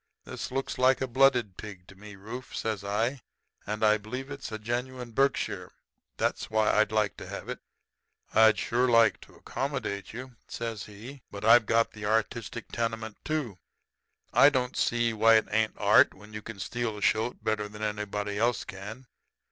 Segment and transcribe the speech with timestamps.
[0.25, 3.21] This looks like a blooded pig to me, Rufe,' says I.
[3.67, 5.73] 'I believe it's a genuine Berkshire.
[6.17, 7.59] That's why I'd like to have it.'
[8.33, 13.59] "'I'd shore like to accommodate you,' says he, 'but I've got the artistic tenement, too.
[14.33, 17.83] I don't see why it ain't art when you can steal a shoat better than
[17.83, 19.05] anybody else can.